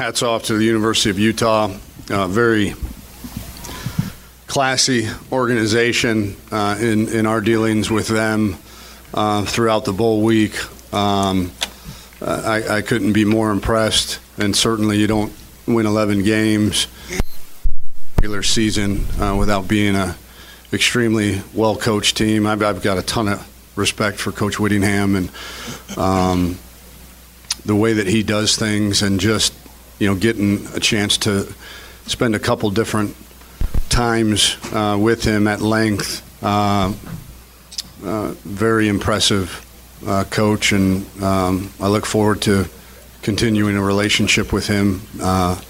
[0.00, 1.70] hats off to the University of Utah.
[2.08, 2.72] Uh, very
[4.46, 8.56] classy organization uh, in in our dealings with them
[9.12, 10.54] uh, throughout the bowl week.
[10.94, 11.52] Um,
[12.22, 15.34] I, I couldn't be more impressed, and certainly you don't
[15.66, 16.86] win 11 games
[18.16, 20.16] regular season uh, without being a
[20.72, 22.46] extremely well coached team.
[22.46, 25.30] I've, I've, got a ton of respect for Coach Whittingham and
[25.98, 26.58] um,
[27.66, 29.52] the way that he does things, and just
[30.00, 31.46] you know getting a chance to
[32.06, 33.14] spend a couple different
[33.88, 36.26] times uh, with him at length.
[36.42, 36.92] Uh,
[38.02, 39.64] uh very impressive
[40.06, 42.66] uh, coach, and um, I look forward to
[43.22, 45.60] continuing a relationship with him uh,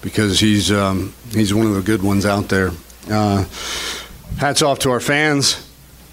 [0.00, 2.70] because he's um, he's one of the good ones out there.
[4.38, 5.68] hats off to our fans.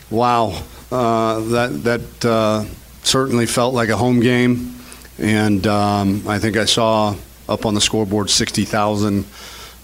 [0.09, 2.67] Wow, that that
[3.03, 4.75] certainly felt like a home game,
[5.19, 7.15] and um, I think I saw
[7.53, 9.25] up on the scoreboard sixty thousand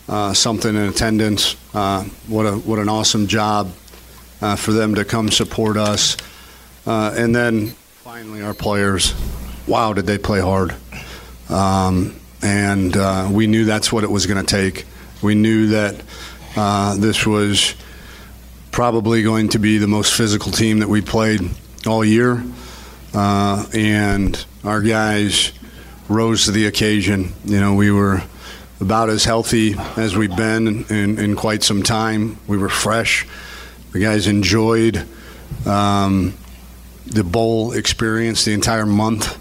[0.10, 1.56] uh, something in attendance.
[1.74, 3.72] Uh, what a what an awesome job
[4.42, 6.18] uh, for them to come support us,
[6.88, 7.68] uh, and then
[8.04, 9.14] finally our players.
[9.68, 10.76] Wow, did they play hard?
[11.48, 14.86] Um, and uh, we knew that's what it was going to take.
[15.22, 15.96] We knew that
[17.00, 17.76] this was
[18.72, 21.42] probably going to be the most physical team that we played
[21.86, 22.44] all year,
[23.14, 25.52] and our guys
[26.10, 27.34] rose to the occasion.
[27.46, 28.24] You know, we were
[28.82, 32.38] about as healthy as we've been in, in quite some time.
[32.48, 33.28] We were fresh.
[33.92, 35.06] The guys enjoyed
[35.66, 36.34] um,
[37.06, 39.38] the bowl experience the entire month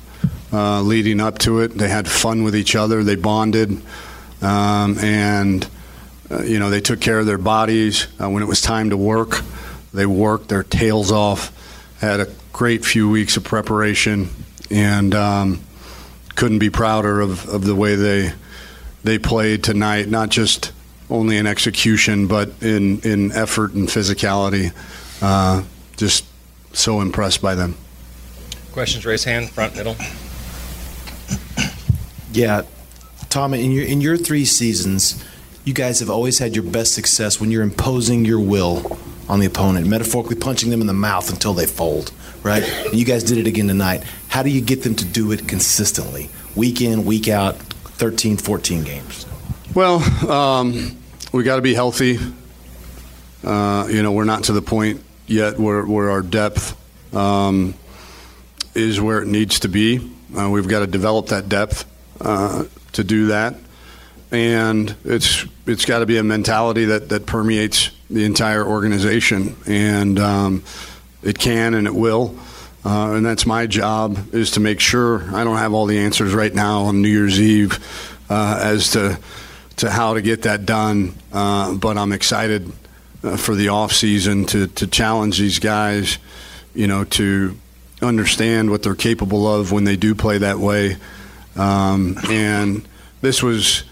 [0.53, 1.69] uh, leading up to it.
[1.77, 3.05] They had fun with each other.
[3.05, 3.81] They bonded,
[4.43, 5.69] um, and
[6.31, 8.97] uh, you know they took care of their bodies uh, when it was time to
[8.97, 9.43] work.
[9.93, 11.55] They worked their tails off.
[12.01, 14.29] Had a great few weeks of preparation,
[14.71, 15.61] and um,
[16.39, 18.33] couldn't be prouder of, of the way they
[19.05, 20.73] they played tonight, not just
[21.11, 24.73] only in execution, but in, in effort and physicality.
[25.21, 25.65] Uh,
[25.97, 26.25] just
[26.73, 27.77] so impressed by them.
[28.73, 29.97] Questions, raise hand, front, middle.
[32.33, 32.63] Yeah,
[33.31, 35.25] Tom, in your in your three seasons,
[35.65, 39.47] you guys have always had your best success when you're imposing your will on the
[39.47, 42.13] opponent, metaphorically punching them in the mouth until they fold,
[42.43, 42.63] right?
[42.63, 44.05] And you guys did it again tonight.
[44.29, 48.85] How do you get them to do it consistently, week in, week out, 13, 14
[48.85, 49.27] games?
[49.75, 49.99] Well,
[50.31, 50.97] um,
[51.33, 52.19] we got to be healthy.
[53.45, 56.77] Uh, you know, we're not to the point yet where, where our depth
[57.15, 57.75] um,
[58.75, 59.99] is where it needs to be.
[60.37, 61.85] Uh, we've got to develop that depth
[62.21, 63.55] uh, to do that,
[64.31, 70.19] and it's it's got to be a mentality that that permeates the entire organization, and
[70.19, 70.65] um,
[71.23, 72.39] it can and it will.
[72.85, 76.33] Uh, and that's my job is to make sure I don't have all the answers
[76.33, 77.79] right now on New Year's Eve
[78.31, 79.19] uh, as to
[79.77, 81.15] to how to get that done.
[81.33, 82.71] Uh, but I'm excited
[83.23, 86.19] uh, for the off season to to challenge these guys,
[86.75, 87.57] you know, to
[88.01, 90.97] understand what they're capable of when they do play that way.
[91.57, 92.87] Um, and
[93.21, 93.83] this was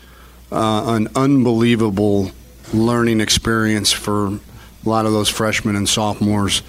[0.53, 2.31] uh, an unbelievable
[2.73, 4.41] learning experience for a
[4.85, 6.63] lot of those freshmen and sophomores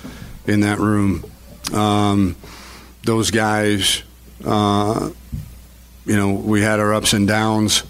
[0.48, 1.24] in that room
[1.74, 2.36] um,
[3.04, 4.04] those guys,
[4.46, 5.10] uh,
[6.06, 7.84] you know, we had our ups and downs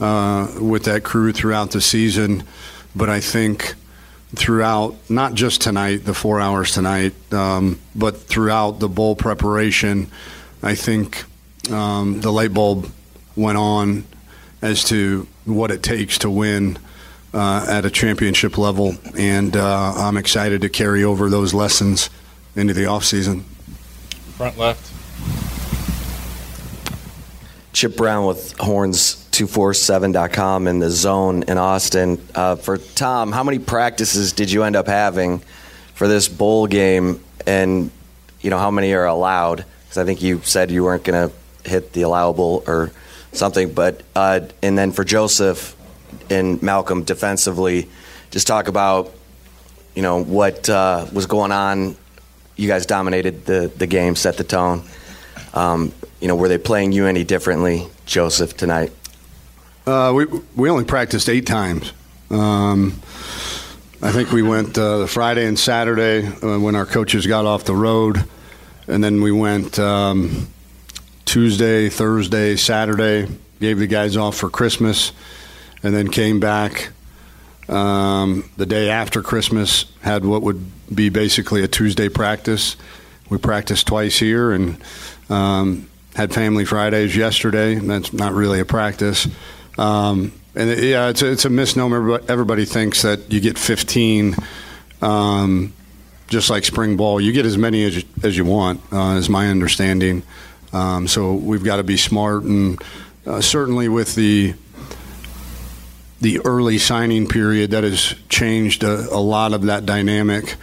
[0.00, 2.44] uh, with that crew throughout the season,
[2.94, 3.74] but I think
[4.34, 10.10] throughout, not just tonight, the four hours tonight, um, but throughout the bowl preparation,
[10.62, 11.24] I think
[11.70, 12.90] um, the light bulb
[13.36, 14.04] went on
[14.60, 16.78] as to what it takes to win
[17.32, 22.10] uh, at a championship level, and uh, I'm excited to carry over those lessons
[22.58, 23.42] into the off season.
[24.36, 24.92] Front left.
[27.72, 32.20] Chip Brown with horns247.com in the zone in Austin.
[32.34, 35.38] Uh, for Tom, how many practices did you end up having
[35.94, 37.22] for this bowl game?
[37.46, 37.92] And,
[38.40, 39.64] you know, how many are allowed?
[39.84, 42.90] Because I think you said you weren't going to hit the allowable or
[43.32, 43.72] something.
[43.72, 45.76] But, uh, and then for Joseph
[46.28, 47.88] and Malcolm defensively,
[48.32, 49.12] just talk about,
[49.94, 51.96] you know, what uh, was going on
[52.58, 54.82] you guys dominated the, the game, set the tone.
[55.54, 58.92] Um, you know, were they playing you any differently, Joseph, tonight?
[59.86, 61.94] Uh, we we only practiced eight times.
[62.30, 63.00] Um,
[64.02, 67.74] I think we went uh, Friday and Saturday uh, when our coaches got off the
[67.74, 68.22] road,
[68.86, 70.48] and then we went um,
[71.24, 73.28] Tuesday, Thursday, Saturday.
[73.60, 75.12] Gave the guys off for Christmas,
[75.82, 76.90] and then came back
[77.68, 79.86] um, the day after Christmas.
[80.00, 82.76] Had what would be basically a Tuesday practice.
[83.28, 84.82] We practiced twice here and
[85.28, 87.74] um, had Family Fridays yesterday.
[87.76, 89.28] That's not really a practice.
[89.76, 91.96] Um, and it, yeah, it's a, it's a misnomer.
[91.98, 94.34] Everybody, everybody thinks that you get 15,
[95.02, 95.72] um,
[96.26, 97.20] just like spring ball.
[97.20, 100.22] You get as many as you, as you want, uh, is my understanding.
[100.72, 102.82] Um, so we've got to be smart, and
[103.26, 104.54] uh, certainly with the
[106.20, 110.56] the early signing period that has changed a, a lot of that dynamic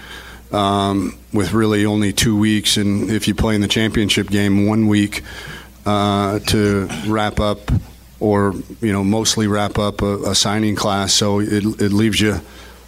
[0.51, 4.87] um, with really only two weeks, and if you play in the championship game, one
[4.87, 5.21] week
[5.85, 7.71] uh, to wrap up
[8.19, 11.13] or you know mostly wrap up a, a signing class.
[11.13, 12.39] So it, it leaves you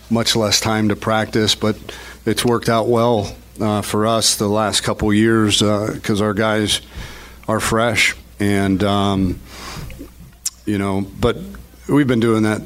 [0.09, 1.77] much less time to practice, but
[2.25, 6.81] it's worked out well uh, for us the last couple years because uh, our guys
[7.47, 9.39] are fresh and um,
[10.65, 11.37] you know, but
[11.88, 12.62] we've been doing that.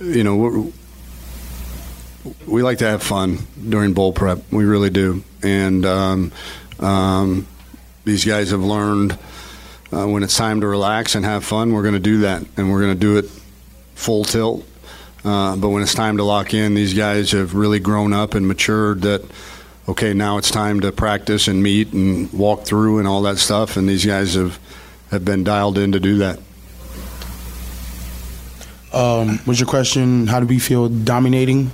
[0.00, 0.72] You know,
[2.46, 3.38] we like to have fun
[3.68, 4.40] during bowl prep.
[4.50, 6.32] We really do, and um,
[6.80, 7.46] um,
[8.04, 9.18] these guys have learned
[9.92, 11.72] uh, when it's time to relax and have fun.
[11.72, 13.30] We're going to do that, and we're going to do it
[13.94, 14.66] full tilt.
[15.24, 18.46] Uh, but when it's time to lock in, these guys have really grown up and
[18.46, 19.02] matured.
[19.02, 19.24] That
[19.88, 23.76] okay, now it's time to practice and meet and walk through and all that stuff.
[23.76, 24.58] And these guys have
[25.10, 26.40] have been dialed in to do that.
[28.94, 31.70] Um, was your question how do we feel dominating?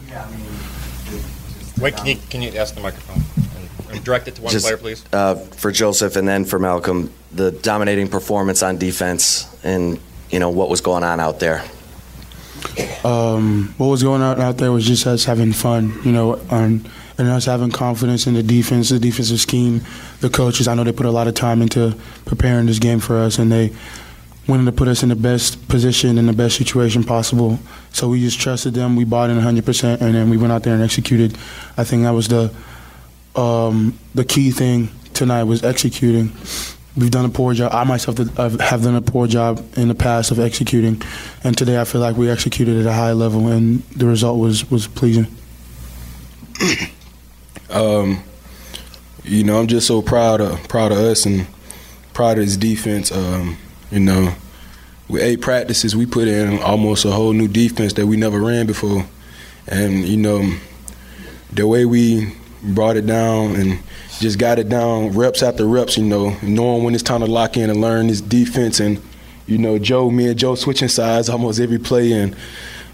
[1.78, 3.22] Wait, can you, can you ask the microphone?
[3.56, 5.05] And, and direct it to one Just, player, please.
[5.12, 9.99] Uh, for Joseph and then for Malcolm, the dominating performance on defense and
[10.31, 11.62] you know what was going on out there.
[13.05, 16.88] Um, what was going on out there was just us having fun, you know, and,
[17.17, 19.81] and us having confidence in the defense, the defensive scheme,
[20.20, 20.69] the coaches.
[20.69, 21.96] I know they put a lot of time into
[22.26, 23.72] preparing this game for us, and they
[24.50, 27.58] wanted to put us in the best position in the best situation possible.
[27.93, 28.97] So we just trusted them.
[28.97, 31.38] We bought in 100%, and then we went out there and executed.
[31.76, 32.52] I think that was the
[33.37, 36.32] um, the key thing tonight was executing.
[36.97, 37.73] We've done a poor job.
[37.73, 41.00] I myself have done a poor job in the past of executing,
[41.44, 44.69] and today I feel like we executed at a high level, and the result was
[44.69, 45.29] was pleasing.
[47.70, 48.23] um,
[49.23, 51.46] you know, I'm just so proud of proud of us and
[52.12, 53.12] proud of his defense.
[53.12, 53.56] Um,
[53.91, 54.35] you know,
[55.09, 58.67] with eight practices, we put in almost a whole new defense that we never ran
[58.67, 59.05] before.
[59.67, 60.57] And, you know,
[61.53, 62.33] the way we
[62.63, 63.81] brought it down and
[64.21, 67.57] just got it down reps after reps, you know, knowing when it's time to lock
[67.57, 68.79] in and learn this defense.
[68.81, 69.01] And,
[69.47, 72.13] you know, Joe, me and Joe switching sides almost every play.
[72.13, 72.37] And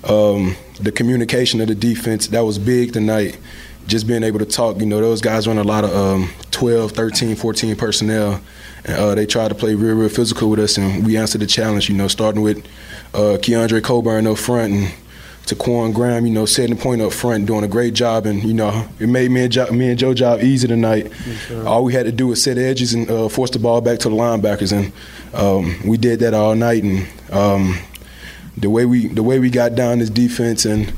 [0.05, 3.39] um, the communication of the defense, that was big tonight.
[3.87, 6.93] Just being able to talk, you know, those guys run a lot of um, 12,
[6.93, 8.41] 13, 14 personnel.
[8.89, 11.89] Uh, they tried to play real, real physical with us, and we answered the challenge.
[11.89, 12.59] You know, starting with
[13.15, 14.95] uh, Keondre Coburn up front and
[15.47, 18.53] Ta'Quon Graham, you know, setting the point up front, doing a great job, and you
[18.55, 21.11] know, it made me and, jo- me and Joe job easy tonight.
[21.27, 24.01] Yes, all we had to do was set edges and uh, force the ball back
[24.01, 24.93] to the linebackers, and
[25.35, 26.83] um, we did that all night.
[26.83, 27.79] And um,
[28.57, 30.93] the way we the way we got down this defense and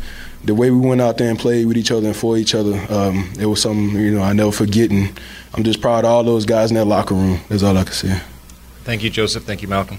[0.44, 2.75] the way we went out there and played with each other and for each other,
[2.90, 4.90] um, it was something you know I never forget.
[4.90, 5.19] And
[5.55, 7.40] I'm just proud of all those guys in that locker room.
[7.49, 8.20] That's all I can say.
[8.85, 9.44] Thank you, Joseph.
[9.44, 9.99] Thank you, Malcolm.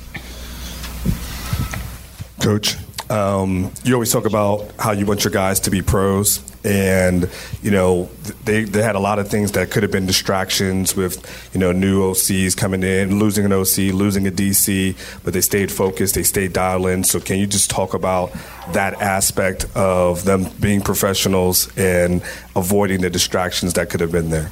[2.42, 2.76] Coach,
[3.10, 7.28] um, you always talk about how you want your guys to be pros, and
[7.64, 8.10] you know
[8.46, 11.72] they they had a lot of things that could have been distractions with you know
[11.72, 16.24] new OCs coming in, losing an OC, losing a DC, but they stayed focused, they
[16.24, 17.04] stayed dialed in.
[17.04, 18.32] So can you just talk about
[18.74, 22.22] that aspect of them being professionals and
[22.56, 24.52] avoiding the distractions that could have been there?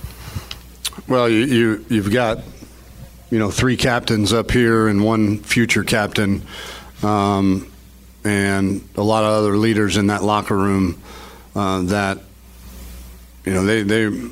[1.07, 2.39] Well, you, you you've got
[3.29, 6.41] you know three captains up here and one future captain.
[7.03, 7.71] Um,
[8.27, 11.01] and a lot of other leaders in that locker room
[11.55, 12.19] uh, that
[13.45, 14.29] you know they they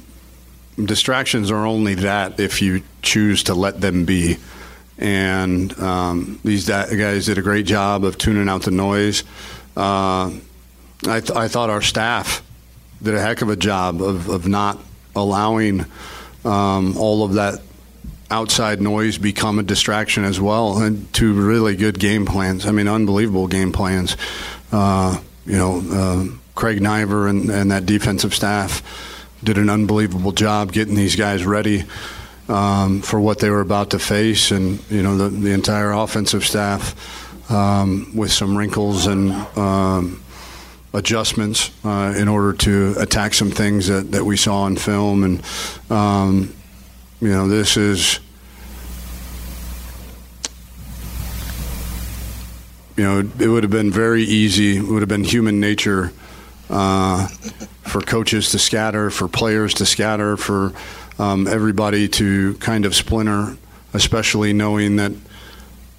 [0.84, 4.38] distractions are only that if you choose to let them be.
[4.98, 9.24] And um, these guys did a great job of tuning out the noise.
[9.76, 10.32] Uh,
[11.08, 12.42] I, th- I, thought our staff
[13.04, 14.80] did a heck of a job of, of not
[15.14, 15.86] allowing
[16.46, 17.62] um, all of that
[18.36, 22.66] outside noise become a distraction as well, and two really good game plans.
[22.66, 24.18] I mean, unbelievable game plans.
[24.74, 28.82] Uh, you know, uh, Craig Naivar and, and, that defensive staff
[29.42, 31.86] did an unbelievable job getting these guys ready
[32.50, 36.44] um, for what they were about to face, and you know, the, the entire offensive
[36.44, 36.94] staff
[37.50, 39.32] um, with some wrinkles and.
[39.58, 40.22] Um,
[40.94, 45.44] adjustments uh, in order to attack some things that, that we saw on film and
[45.92, 46.56] um,
[47.22, 48.20] you know, this is,
[52.96, 54.78] you know, it would have been very easy.
[54.78, 56.12] It would have been human nature
[56.70, 57.28] uh,
[57.84, 60.74] for coaches to scatter, for players to scatter, for
[61.20, 63.58] um, everybody to kind of splinter
[63.96, 65.14] especially knowing that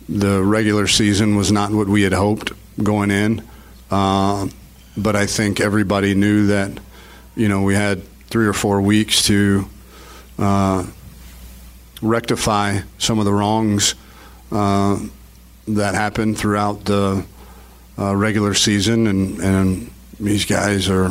[0.08, 3.42] the regular season was not what we had hoped going in.
[3.90, 4.48] Uh,
[4.96, 6.78] but I think everybody knew that,
[7.34, 9.66] you know, we had three or four weeks to
[10.38, 10.86] uh,
[12.02, 13.94] rectify some of the wrongs
[14.52, 14.98] uh,
[15.68, 17.25] that happened throughout the
[17.99, 21.11] uh, regular season, and, and these guys are,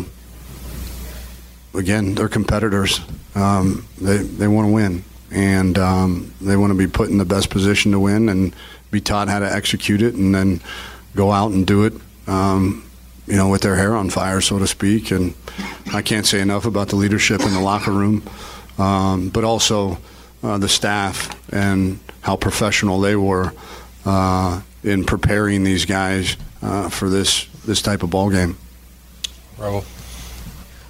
[1.74, 3.02] again, they're competitors.
[3.34, 7.26] Um, they they want to win, and um, they want to be put in the
[7.26, 8.56] best position to win, and
[8.92, 10.62] be taught how to execute it, and then
[11.16, 11.94] go out and do it.
[12.28, 12.86] Um,
[13.28, 15.12] you know, with their hair on fire, so to speak.
[15.12, 15.34] And
[15.92, 18.24] I can't say enough about the leadership in the locker room,
[18.78, 19.98] um, but also
[20.44, 23.52] uh, the staff and how professional they were
[24.06, 28.58] uh, in preparing these guys uh, for this this type of ball game.
[29.58, 29.84] Raul.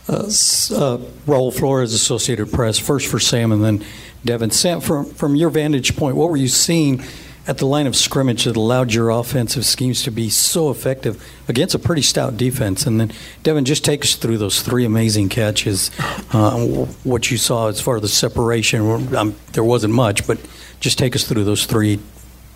[0.07, 2.77] Uh, uh, Raul Flores, Associated Press.
[2.77, 3.83] First for Sam, and then
[4.23, 4.51] Devin.
[4.51, 7.03] Sam, from from your vantage point, what were you seeing
[7.47, 11.73] at the line of scrimmage that allowed your offensive schemes to be so effective against
[11.73, 12.85] a pretty stout defense?
[12.85, 13.11] And then
[13.43, 15.89] Devin, just take us through those three amazing catches.
[16.31, 19.15] Uh, what you saw as far as the separation.
[19.15, 20.37] Um, there wasn't much, but
[20.79, 21.99] just take us through those three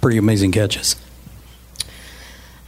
[0.02, 0.96] pretty amazing catches.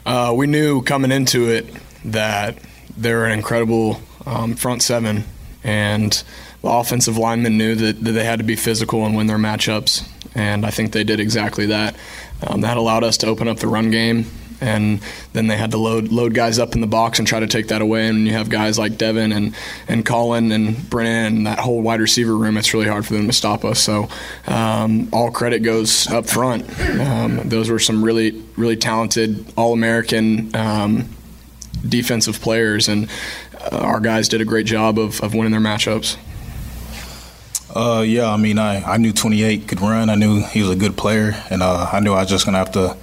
[0.05, 1.67] Uh, we knew coming into it
[2.05, 2.57] that
[2.97, 5.23] they're an incredible um, front seven,
[5.63, 6.23] and
[6.61, 10.07] the offensive linemen knew that, that they had to be physical and win their matchups,
[10.35, 11.95] and I think they did exactly that.
[12.45, 14.25] Um, that allowed us to open up the run game,
[14.61, 15.01] and
[15.33, 17.67] then they had to load load guys up in the box and try to take
[17.69, 18.07] that away.
[18.07, 19.55] And you have guys like Devin and
[19.87, 22.57] and Collin and Brennan and that whole wide receiver room.
[22.57, 23.79] It's really hard for them to stop us.
[23.79, 24.07] So
[24.47, 26.69] um, all credit goes up front.
[26.99, 30.55] Um, those were some really really talented All American.
[30.55, 31.09] Um,
[31.87, 33.09] defensive players, and
[33.59, 36.17] uh, our guys did a great job of, of winning their matchups.
[37.73, 40.09] Uh, yeah, I mean, I, I knew 28 could run.
[40.09, 42.57] I knew he was a good player, and uh, I knew I was just gonna
[42.57, 42.97] have to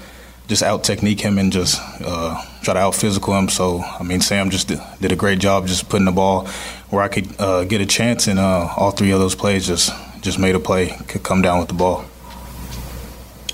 [0.49, 3.49] just out technique him and just uh, try to out physical him.
[3.49, 6.47] So, I mean, Sam just did, did a great job just putting the ball
[6.89, 9.93] where I could uh, get a chance, and uh, all three of those plays just
[10.21, 12.03] just made a play, could come down with the ball.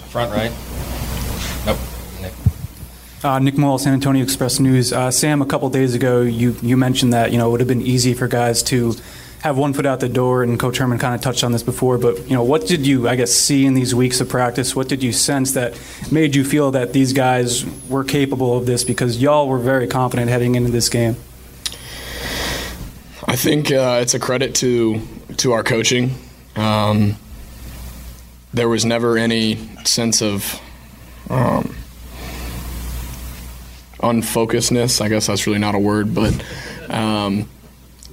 [0.09, 0.53] Front right.
[1.67, 1.79] Nope.
[2.23, 2.33] Nick.
[3.23, 4.93] Uh, Nick Moyle, San Antonio Express News.
[4.93, 7.69] Uh, Sam, a couple days ago, you, you mentioned that you know it would have
[7.69, 8.95] been easy for guys to
[9.45, 11.99] have one foot out the door, and Coach Herman kind of touched on this before.
[11.99, 14.75] But you know, what did you, I guess, see in these weeks of practice?
[14.75, 15.79] What did you sense that
[16.11, 18.85] made you feel that these guys were capable of this?
[18.85, 21.17] Because y'all were very confident heading into this game.
[23.27, 25.03] I think uh, it's a credit to
[25.37, 26.15] to our coaching.
[26.57, 27.17] Um,
[28.55, 30.59] there was never any sense of
[31.29, 31.77] um,
[33.99, 35.03] unfocusedness.
[35.03, 36.33] I guess that's really not a word, but
[36.89, 37.47] um,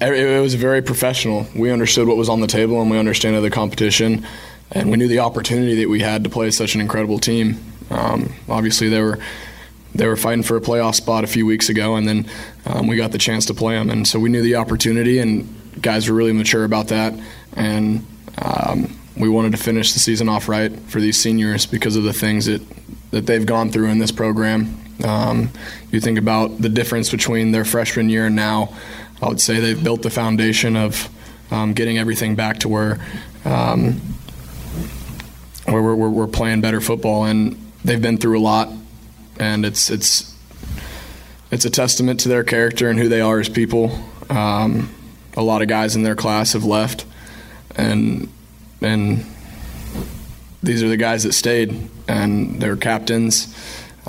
[0.08, 1.46] it, was very professional.
[1.54, 4.26] We understood what was on the table, and we understood the competition,
[4.70, 7.60] and we knew the opportunity that we had to play such an incredible team.
[7.90, 9.18] Um, obviously, they were
[9.94, 12.26] they were fighting for a playoff spot a few weeks ago, and then
[12.66, 15.46] um, we got the chance to play them, and so we knew the opportunity, and
[15.80, 17.14] guys were really mature about that,
[17.54, 18.06] and
[18.38, 22.12] um, we wanted to finish the season off right for these seniors because of the
[22.12, 22.62] things that
[23.10, 24.78] that they've gone through in this program.
[25.04, 25.50] Um,
[25.90, 28.74] you think about the difference between their freshman year and now.
[29.22, 31.08] I would say they've built the foundation of
[31.52, 32.98] um, getting everything back to where
[33.44, 34.00] um,
[35.66, 38.68] where we're, we're, playing better football, and they've been through a lot,
[39.38, 40.36] and it's it's
[41.52, 43.96] it's a testament to their character and who they are as people.
[44.28, 44.92] Um,
[45.36, 47.04] a lot of guys in their class have left,
[47.76, 48.28] and
[48.80, 49.24] and
[50.64, 53.54] these are the guys that stayed, and they're captains,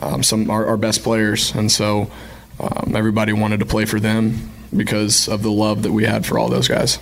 [0.02, 2.10] um, some our best players, and so
[2.60, 6.38] um, everybody wanted to play for them because of the love that we had for
[6.38, 6.98] all those guys.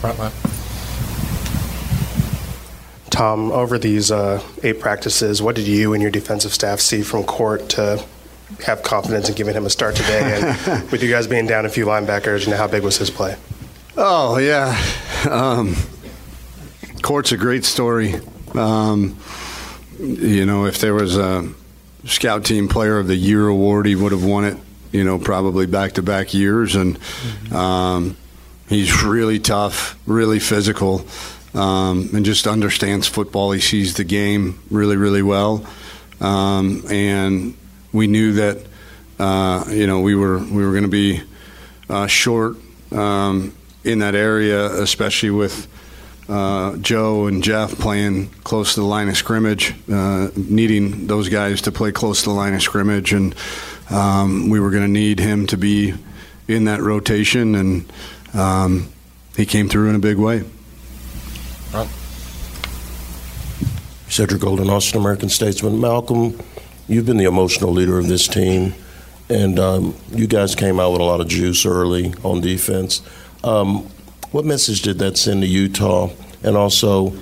[0.00, 0.32] Front line.
[3.10, 7.24] Tom, over these uh, eight practices, what did you and your defensive staff see from
[7.24, 8.02] Court to
[8.64, 10.40] have confidence in giving him a start today?
[10.40, 13.36] And with you guys being down a few linebackers, and how big was his play?
[13.96, 14.80] Oh yeah,
[15.28, 15.74] um,
[17.02, 18.14] Court's a great story.
[18.54, 19.18] Um,
[19.98, 21.46] you know, if there was a
[22.06, 24.56] Scout Team Player of the Year award, he would have won it.
[24.92, 26.98] You know, probably back to back years, and
[27.52, 28.16] um,
[28.68, 31.06] he's really tough, really physical,
[31.54, 33.52] um, and just understands football.
[33.52, 35.64] He sees the game really, really well,
[36.20, 37.54] um, and
[37.92, 38.58] we knew that
[39.18, 41.22] uh, you know we were we were going to be
[41.88, 42.56] uh, short
[42.92, 43.54] um,
[43.84, 45.68] in that area, especially with
[46.28, 51.62] uh, Joe and Jeff playing close to the line of scrimmage, uh, needing those guys
[51.62, 53.34] to play close to the line of scrimmage, and
[53.90, 55.94] um, we were going to need him to be
[56.48, 57.92] in that rotation, and
[58.34, 58.88] um,
[59.36, 60.44] he came through in a big way.
[64.08, 65.80] Cedric Golden, Austin American Statesman.
[65.80, 66.38] Malcolm,
[66.88, 68.74] you've been the emotional leader of this team,
[69.28, 73.02] and um, you guys came out with a lot of juice early on defense.
[73.44, 73.88] Um,
[74.32, 76.10] what message did that send to Utah?
[76.42, 77.12] And also,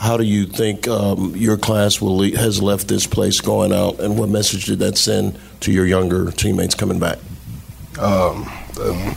[0.00, 4.00] how do you think um, your class will le- has left this place going out,
[4.00, 7.18] and what message did that send to your younger teammates coming back?
[7.98, 9.14] Um, um,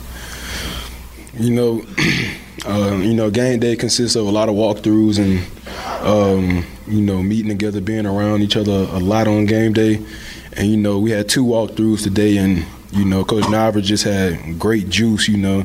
[1.32, 1.86] you know,
[2.66, 5.42] um, you know, game day consists of a lot of walkthroughs and
[6.06, 10.04] um, you know meeting together, being around each other a lot on game day.
[10.52, 12.62] And you know, we had two walkthroughs today, and
[12.92, 15.28] you know, Coach Naivar just had great juice.
[15.28, 15.64] You know,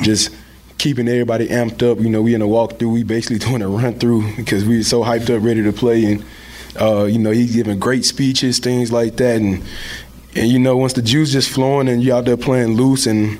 [0.00, 0.34] just
[0.78, 2.00] keeping everybody amped up.
[2.00, 4.84] You know, we in a walkthrough, we basically doing a run through because we were
[4.84, 6.04] so hyped up, ready to play.
[6.04, 6.24] And
[6.80, 9.36] uh, you know, he's giving great speeches, things like that.
[9.36, 9.62] And
[10.36, 13.38] and you know, once the juice just flowing and you out there playing loose and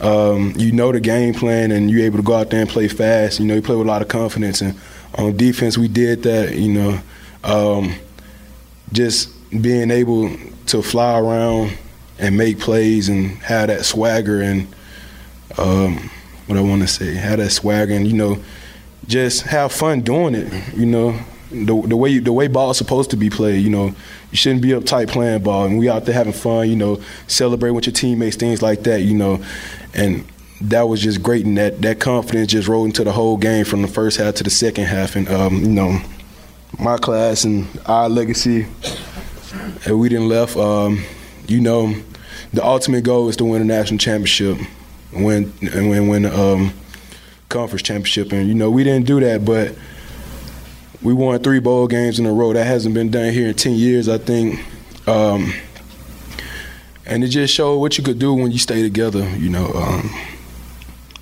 [0.00, 2.88] um, you know the game plan and you're able to go out there and play
[2.88, 3.40] fast.
[3.40, 4.60] You know, you play with a lot of confidence.
[4.60, 4.78] And
[5.16, 6.54] on defense, we did that.
[6.54, 7.00] You know,
[7.44, 7.94] um,
[8.92, 9.30] just
[9.62, 10.30] being able
[10.66, 11.76] to fly around
[12.18, 14.66] and make plays and have that swagger and
[15.58, 16.10] um,
[16.46, 18.42] what I want to say, have that swagger and you know,
[19.06, 20.74] just have fun doing it.
[20.74, 21.18] You know,
[21.50, 23.62] the the way the way ball is supposed to be played.
[23.62, 23.86] You know,
[24.30, 26.68] you shouldn't be uptight playing ball, and we out there having fun.
[26.68, 29.02] You know, celebrating with your teammates, things like that.
[29.02, 29.44] You know,
[29.94, 30.24] and
[30.60, 33.82] that was just great, and that that confidence just rolled into the whole game from
[33.82, 35.16] the first half to the second half.
[35.16, 36.00] And um, you know,
[36.78, 38.66] my class and our legacy,
[39.86, 40.56] and we didn't left.
[40.56, 41.04] Um,
[41.46, 41.94] you know,
[42.52, 44.58] the ultimate goal is to win a national championship,
[45.14, 46.72] win and win win the um,
[47.48, 48.32] conference championship.
[48.32, 49.74] And you know, we didn't do that, but
[51.02, 52.52] we won three bowl games in a row.
[52.52, 54.60] That hasn't been done here in ten years, I think.
[55.06, 55.52] Um,
[57.06, 59.28] and it just showed what you could do when you stay together.
[59.36, 60.10] You know, um,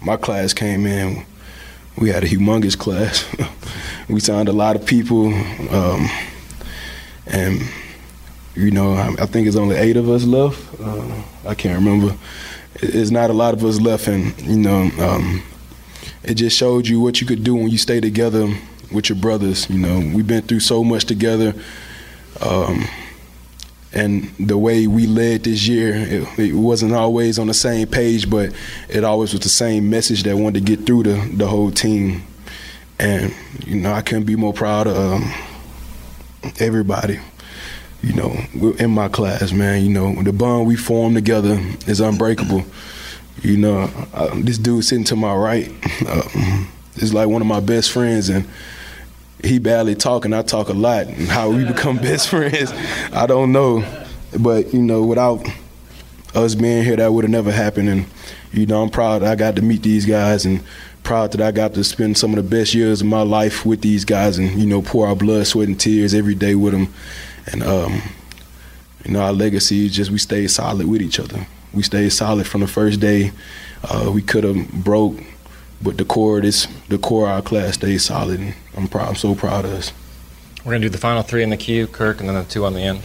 [0.01, 1.25] my class came in.
[1.97, 3.25] We had a humongous class.
[4.09, 6.09] we signed a lot of people, um,
[7.27, 7.61] and
[8.55, 10.81] you know, I, I, think it's only eight of us left.
[10.81, 12.17] Uh, I can't remember.
[12.77, 15.43] It's not a lot of us left, and you know, um,
[16.23, 18.49] it just showed you what you could do when you stay together
[18.91, 19.69] with your brothers.
[19.69, 21.55] You know, we've been through so much together.
[22.41, 22.89] Um,
[23.95, 28.31] and the way we led this year, it, it, wasn't always on the same page,
[28.31, 28.53] but
[28.89, 32.23] it always was the same message that wanted to get through the, the whole team.
[32.99, 33.35] And,
[33.67, 35.33] you know, I couldn't be more proud of um,
[36.59, 37.21] everybody,
[38.03, 39.85] you know, we're in my class, man.
[39.85, 42.65] You know, the bond we formed together is unbreakable.
[43.43, 45.73] You know, uh, this dude sitting to my right
[46.07, 46.65] uh,
[46.97, 48.49] is like one of my best friends, and
[49.43, 50.33] he barely talking.
[50.33, 51.07] I talk a lot.
[51.07, 52.73] And how we become best friends,
[53.13, 53.85] I don't know.
[54.39, 55.47] But you know, without
[56.35, 57.89] us being here, that would have never happened.
[57.89, 58.07] And
[58.53, 60.63] you know, I'm proud I got to meet these guys, and
[61.05, 63.81] proud that I got to spend some of the best years of my life with
[63.81, 66.93] these guys, and you know, pour our blood, sweat, and tears every day with them.
[67.47, 68.03] And um,
[69.05, 71.47] you know, our legacy is just we stayed solid with each other.
[71.73, 73.33] We stayed solid from the first day.
[73.83, 75.17] Uh, we could have broke
[75.83, 78.41] but the core of this, the core of our class stays solid.
[78.41, 79.09] And I'm proud.
[79.09, 79.93] I'm so proud of us.
[80.65, 82.75] We're gonna do the final three in the queue, Kirk, and then the two on
[82.75, 83.03] the end.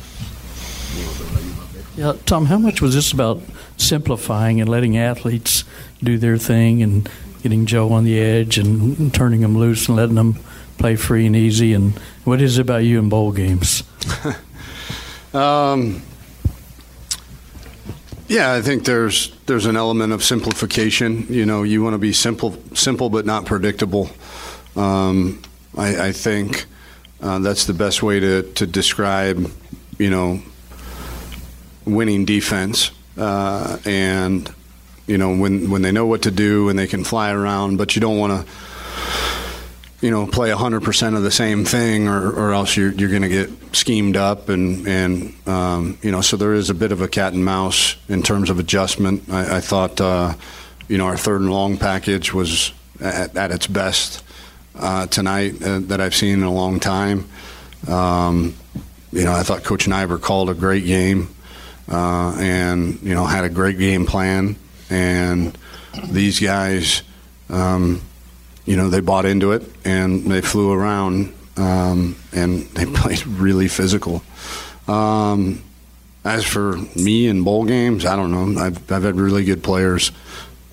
[1.95, 3.41] Yeah, Tom, how much was this about
[3.77, 5.63] simplifying and letting athletes
[6.03, 7.09] do their thing and
[7.41, 10.35] getting Joe on the edge and turning them loose and letting them
[10.77, 11.73] play free and easy?
[11.73, 13.81] And what is it about you in bowl games?
[15.33, 16.01] um,
[18.27, 21.25] yeah, I think there's there's an element of simplification.
[21.29, 24.09] You know, you want to be simple, simple but not predictable.
[24.75, 25.41] Um,
[25.77, 26.65] I, I, think
[27.21, 29.51] uh, that's the best way to to describe,
[29.97, 30.41] you know,
[31.85, 32.91] winning defense.
[33.17, 34.53] Uh, and
[35.07, 37.95] you know, when when they know what to do and they can fly around, but
[37.95, 38.53] you don't want to
[40.01, 43.29] you know, play 100% of the same thing or, or else you're, you're going to
[43.29, 44.47] get schemed up.
[44.49, 47.95] And, and um, you know, so there is a bit of a cat and mouse
[48.07, 49.23] in terms of adjustment.
[49.29, 50.35] I, I thought, uh,
[50.87, 54.23] you know, our third and long package was at, at its best
[54.75, 57.27] uh, tonight uh, that I've seen in a long time.
[57.87, 58.55] Um,
[59.11, 61.29] you know, I thought Coach Naivar called a great game
[61.89, 64.57] uh, and, you know, had a great game plan.
[64.91, 65.57] And
[66.05, 67.01] these guys,
[67.49, 68.01] um,
[68.67, 73.67] you know, they bought into it and they flew around um, and they played really
[73.67, 74.21] physical.
[74.87, 75.63] Um,
[76.23, 78.61] as for me in bowl games, I don't know.
[78.61, 80.11] I've, I've had really good players,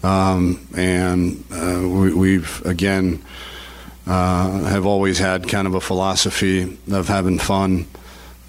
[0.02, 3.22] um, and uh, we, have again
[4.06, 7.86] uh, have always had kind of a philosophy of having fun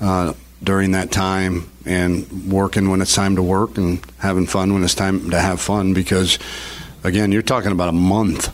[0.01, 4.83] uh, during that time and working when it's time to work and having fun when
[4.83, 5.93] it's time to have fun.
[5.93, 6.39] Because
[7.03, 8.51] again, you're talking about a month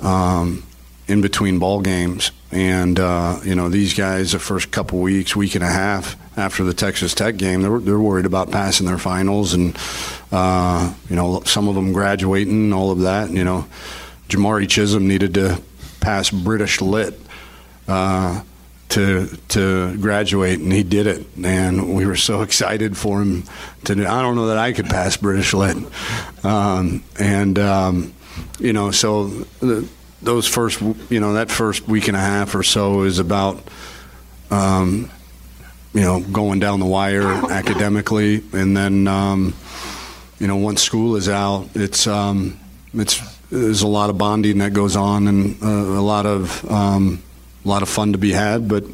[0.00, 0.64] um,
[1.08, 5.54] in between ball games, and uh, you know these guys, the first couple weeks, week
[5.54, 9.54] and a half after the Texas Tech game, they're they're worried about passing their finals,
[9.54, 9.76] and
[10.32, 13.30] uh, you know some of them graduating, all of that.
[13.30, 13.66] You know,
[14.28, 15.60] Jamari Chisholm needed to
[16.00, 17.18] pass British Lit.
[17.88, 18.42] Uh,
[18.90, 23.44] to to graduate, and he did it, and we were so excited for him
[23.84, 23.94] to.
[23.94, 25.76] do- I don't know that I could pass British Lit,
[26.44, 28.12] um, and um,
[28.58, 29.28] you know, so
[29.60, 29.88] the,
[30.22, 33.62] those first, you know, that first week and a half or so is about,
[34.50, 35.10] um,
[35.94, 39.54] you know, going down the wire academically, and then, um,
[40.38, 42.58] you know, once school is out, it's um,
[42.94, 47.22] it's there's a lot of bonding that goes on, and uh, a lot of um,
[47.64, 48.68] a lot of fun to be had.
[48.68, 48.84] But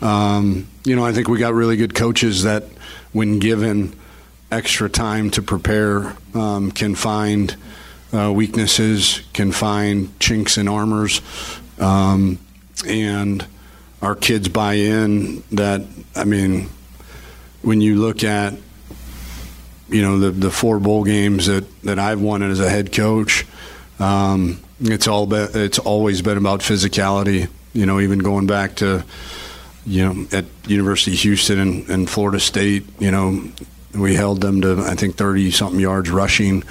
[0.00, 2.64] um, you know, I think we got really good coaches that,
[3.12, 3.94] when given
[4.50, 7.54] extra time to prepare, um, can find
[8.12, 11.20] uh, weaknesses, can find chinks in armors,
[11.78, 12.38] um,
[12.86, 13.46] and
[14.00, 15.42] our kids buy in.
[15.52, 15.82] That
[16.14, 16.70] I mean,
[17.62, 18.54] when you look at
[19.88, 23.46] you know the the four bowl games that that I've won as a head coach.
[23.98, 27.48] Um, it's all be, it's always been about physicality.
[27.72, 29.04] You know, even going back to
[29.86, 32.84] you know at University of Houston and, and Florida State.
[32.98, 33.50] You know,
[33.94, 36.62] we held them to I think thirty something yards rushing.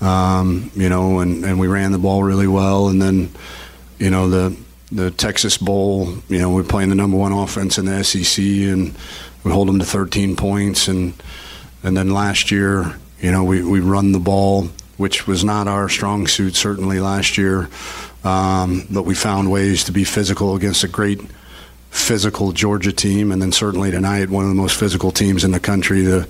[0.00, 2.88] Um, you know, and and we ran the ball really well.
[2.88, 3.30] And then
[3.98, 4.56] you know the
[4.92, 6.14] the Texas Bowl.
[6.28, 8.94] You know, we're playing the number one offense in the SEC, and
[9.44, 10.88] we hold them to 13 points.
[10.88, 11.14] And
[11.82, 15.88] and then last year, you know, we we run the ball, which was not our
[15.88, 17.68] strong suit certainly last year.
[18.24, 21.20] Um, but we found ways to be physical against a great
[21.90, 25.60] physical Georgia team, and then certainly tonight one of the most physical teams in the
[25.60, 26.28] country, the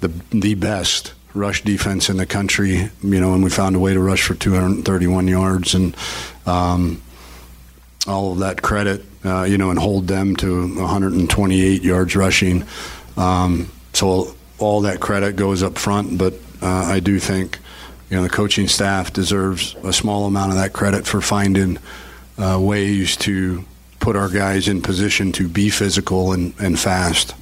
[0.00, 2.90] the the best rush defense in the country.
[3.02, 5.96] You know, and we found a way to rush for 231 yards, and
[6.46, 7.02] um,
[8.06, 12.64] all of that credit, uh, you know, and hold them to 128 yards rushing.
[13.16, 17.58] Um, so all that credit goes up front, but uh, I do think,
[18.10, 21.78] you know, the coaching staff deserves a small amount of that credit for finding
[22.38, 23.64] uh, ways to
[24.00, 27.34] put our guys in position to be physical and, and fast.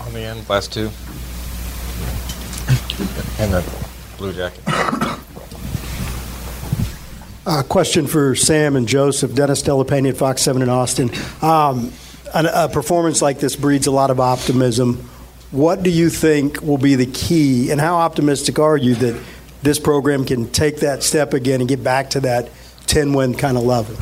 [0.00, 0.90] On the end, last two.
[3.38, 4.62] And the blue jacket.
[7.44, 9.34] Uh, question for Sam and Joseph.
[9.34, 11.10] Dennis Delapena at Fox 7 in Austin.
[11.42, 11.92] Um,
[12.34, 15.08] a, a performance like this breeds a lot of optimism.
[15.50, 19.22] What do you think will be the key, and how optimistic are you that
[19.62, 22.50] this program can take that step again and get back to that
[22.86, 23.94] 10 win kind of level?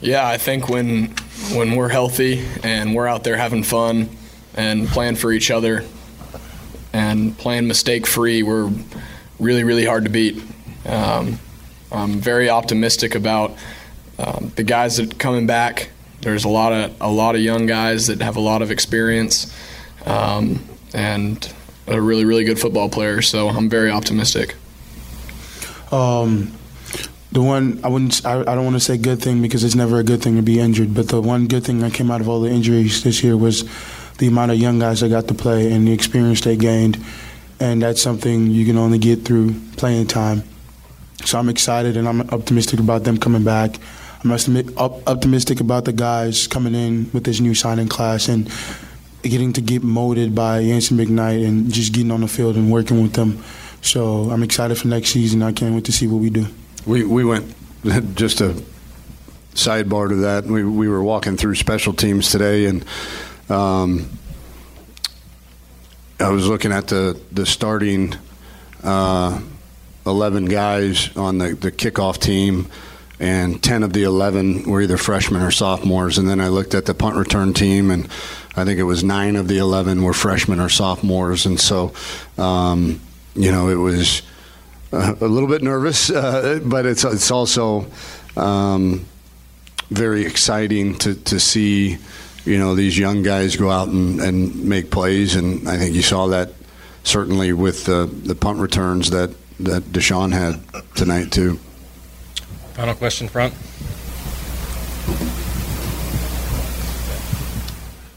[0.00, 1.14] Yeah, I think when
[1.52, 4.08] when we're healthy and we're out there having fun
[4.54, 5.84] and playing for each other
[6.92, 8.70] and playing mistake free, we're
[9.38, 10.42] really really hard to beat.
[10.86, 11.38] Um,
[11.92, 13.56] I'm very optimistic about
[14.18, 15.90] um, the guys that are coming back.
[16.20, 19.54] There's a lot of a lot of young guys that have a lot of experience
[20.06, 21.52] um, and
[21.86, 23.22] a really really good football player.
[23.22, 24.54] So I'm very optimistic.
[25.92, 26.52] Um,
[27.32, 29.98] the one I wouldn't, I, I don't want to say good thing because it's never
[29.98, 30.94] a good thing to be injured.
[30.94, 33.68] But the one good thing that came out of all the injuries this year was
[34.20, 37.02] the amount of young guys that got to play and the experience they gained,
[37.58, 40.44] and that's something you can only get through playing time.
[41.24, 43.76] So I'm excited and I'm optimistic about them coming back.
[44.22, 48.50] I'm optimistic about the guys coming in with this new signing class and
[49.22, 53.02] getting to get molded by Yancy McKnight and just getting on the field and working
[53.02, 53.42] with them.
[53.80, 55.42] So I'm excited for next season.
[55.42, 56.46] I can't wait to see what we do.
[56.86, 57.54] We we went
[58.14, 58.62] just a
[59.54, 60.44] sidebar to that.
[60.44, 62.84] We we were walking through special teams today, and
[63.50, 64.08] um,
[66.18, 68.14] I was looking at the the starting
[68.82, 69.40] uh,
[70.06, 72.68] eleven guys on the the kickoff team.
[73.22, 76.16] And 10 of the 11 were either freshmen or sophomores.
[76.16, 78.08] And then I looked at the punt return team, and
[78.56, 81.44] I think it was nine of the 11 were freshmen or sophomores.
[81.44, 81.92] And so,
[82.38, 82.98] um,
[83.34, 84.22] you know, it was
[84.92, 87.86] a little bit nervous, uh, but it's it's also
[88.36, 89.06] um,
[89.90, 91.98] very exciting to to see
[92.44, 96.02] you know these young guys go out and, and make plays, and I think you
[96.02, 96.52] saw that
[97.04, 100.60] certainly with the the punt returns that that D'Shawn had
[100.94, 101.58] tonight too.
[102.74, 103.54] Final question, front.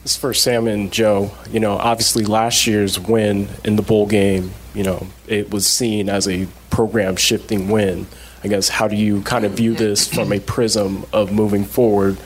[0.03, 1.31] This is for Sam and Joe.
[1.49, 6.09] You know, obviously last year's win in the bowl game, you know, it was seen
[6.09, 8.07] as a program shifting win.
[8.43, 12.17] I guess how do you kind of view this from a prism of moving forward,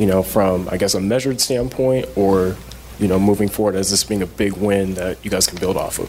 [0.00, 2.56] you know, from I guess a measured standpoint or,
[2.98, 5.76] you know, moving forward as this being a big win that you guys can build
[5.76, 6.08] off of?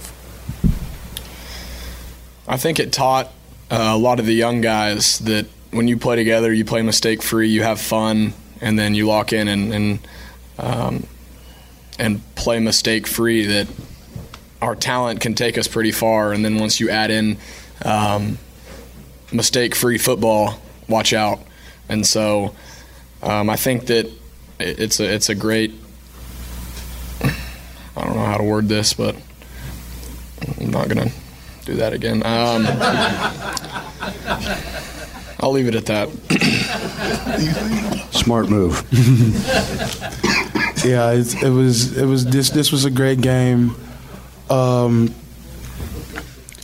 [2.48, 3.28] I think it taught
[3.70, 7.22] uh, a lot of the young guys that when you play together, you play mistake
[7.22, 10.00] free, you have fun, and then you lock in and and
[10.58, 11.08] um,
[12.00, 13.46] and play mistake free.
[13.46, 13.68] That
[14.62, 17.38] our talent can take us pretty far, and then once you add in
[17.84, 18.38] um,
[19.34, 21.40] mistake free football, watch out.
[21.90, 22.56] And so
[23.22, 24.12] um, I think that
[24.60, 25.74] it's a it's a great.
[27.22, 29.16] I don't know how to word this, but
[30.60, 31.12] I'm not gonna
[31.66, 32.24] do that again.
[32.26, 32.66] Um,
[35.40, 36.10] I'll leave it at that.
[38.12, 38.86] Smart move.
[40.86, 43.76] yeah, it's, it was it was this this was a great game.
[44.50, 45.14] Um,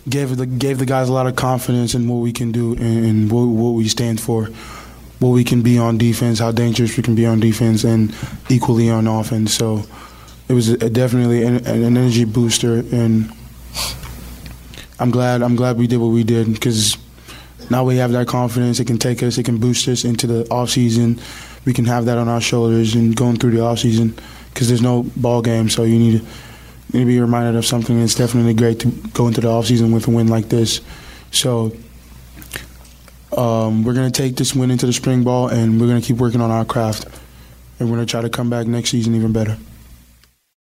[0.10, 3.06] gave the gave the guys a lot of confidence in what we can do and,
[3.06, 4.50] and what, what we stand for,
[5.20, 8.16] what we can be on defense, how dangerous we can be on defense, and
[8.50, 9.54] equally on offense.
[9.54, 9.84] So
[10.48, 13.32] it was a, definitely an, an energy booster, and
[15.00, 16.98] I'm glad I'm glad we did what we did because
[17.70, 18.80] now we have that confidence.
[18.80, 21.20] It can take us, it can boost us into the off season.
[21.66, 24.16] We can have that on our shoulders and going through the off season
[24.54, 26.26] because there's no ball game, so you need to
[26.94, 28.00] you need to be reminded of something.
[28.00, 30.80] It's definitely great to go into the off season with a win like this.
[31.32, 31.74] So
[33.38, 36.41] um, we're gonna take this win into the spring ball, and we're gonna keep working
[36.41, 37.06] on our craft,
[37.80, 39.58] and we're gonna try to come back next season even better.